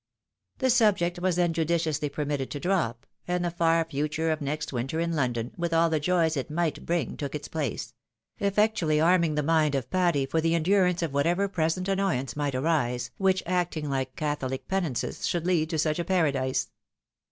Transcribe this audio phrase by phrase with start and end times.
[0.57, 4.99] The subject was then judiciously permitted to drop, and the far future of next winter
[4.99, 7.93] in London, with all the joys it might bring, took its place;
[8.39, 13.11] effectually arming the mind of Patty for the endurance of whatever present annoyance might arise,
[13.19, 16.71] which, acting like catholic penances, should lead to such a paradise